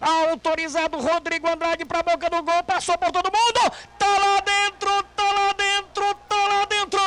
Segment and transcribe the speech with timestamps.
[0.00, 3.72] Autorizado Rodrigo Andrade pra boca do gol, passou por todo mundo.
[3.98, 7.00] Tá lá dentro, tá lá dentro, tá lá dentro.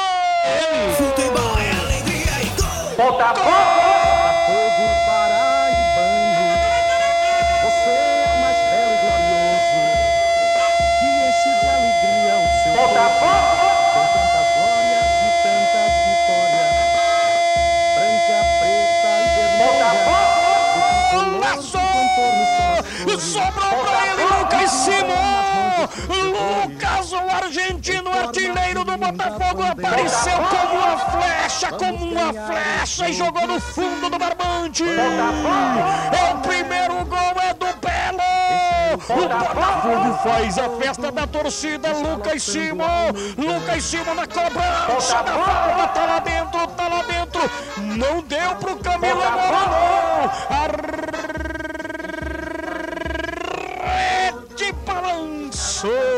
[0.97, 3.11] Futebol é alegria e gol.
[3.11, 3.78] Botafogo!
[23.19, 24.87] Sobrou pra ele Lucas!
[26.07, 33.45] Lucas, o argentino artilheiro do Botafogo, apareceu como uma flecha, como uma flecha e jogou
[33.45, 34.83] no fundo do barbante!
[34.85, 38.23] É o primeiro gol, é do Belo!
[39.09, 43.11] O Botafogo faz a festa da torcida, Lucas Simon!
[43.37, 47.51] Lucas Simon na cobrança da falta, tá lá dentro, tá lá dentro!
[47.77, 49.19] Não deu pro Camilo!
[50.49, 50.98] Rede
[55.59, 56.08] balançou!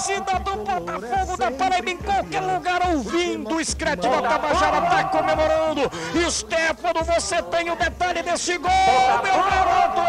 [0.00, 5.90] Torcida do Botafogo da Paraíba em qualquer lugar ouvindo o Scratch da Tabajara tá comemorando!
[6.30, 8.70] Stefano, você tem o detalhe desse gol,
[9.22, 10.00] meu garoto!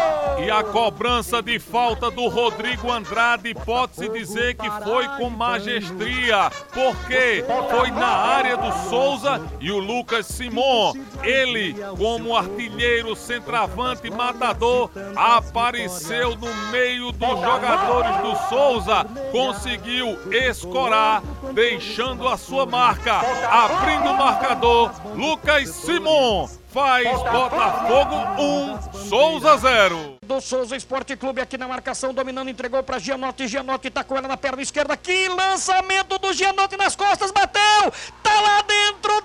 [0.42, 7.44] E a cobrança de falta do Rodrigo Andrade pode-se dizer que foi com majestria, porque
[7.70, 10.94] foi na área do Souza e o Lucas Simon.
[11.22, 19.81] Ele, como artilheiro, centroavante, matador, apareceu no meio dos jogadores do Souza, conseguiu
[20.30, 24.90] escorar, deixando a sua marca, abrindo o marcador.
[25.14, 32.48] Lucas Simon faz Botafogo 1, Souza 0 do Souza Esporte Clube aqui na marcação, dominando,
[32.48, 36.96] entregou para Gianotti, Gianotti tá com ela na perna esquerda, que lançamento do Gianotti nas
[36.96, 39.21] costas, bateu, tá lá dentro,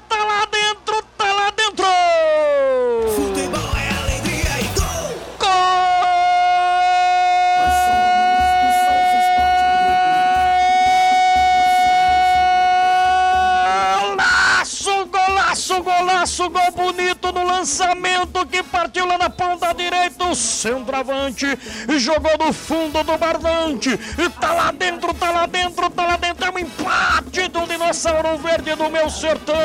[16.28, 21.46] golaço, gol bonito no lançamento que partiu lá na ponta direita, o centroavante
[21.98, 26.46] jogou no fundo do barbante, e tá lá dentro, tá lá dentro, tá lá dentro,
[26.46, 29.56] é um empate do Dinossauro Verde do meu sertão,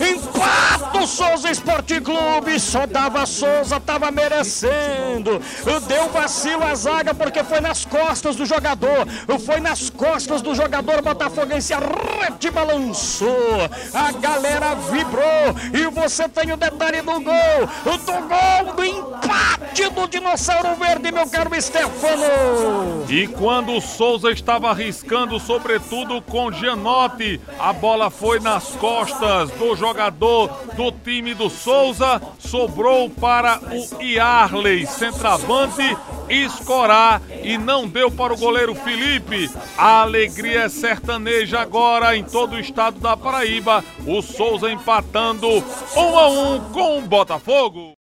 [0.00, 0.65] empate
[1.06, 5.40] Souza Esporte Clube, só dava Souza, tava merecendo,
[5.86, 9.06] deu vacilo a zaga porque foi nas costas do jogador,
[9.44, 15.24] foi nas costas do jogador botafoguense, a rede balançou, a galera vibrou.
[15.72, 19.45] E você tem o detalhe do gol, do gol do empate
[19.76, 23.04] do Dinossauro Verde, meu caro Stefano.
[23.10, 29.76] E quando o Souza estava arriscando, sobretudo com Gianotti, a bola foi nas costas do
[29.76, 35.94] jogador do time do Souza, sobrou para o Iarley, centroavante,
[36.26, 39.50] escorar e não deu para o goleiro Felipe.
[39.76, 43.84] A alegria é sertaneja agora em todo o estado da Paraíba.
[44.06, 47.94] O Souza empatando um a um com o Botafogo.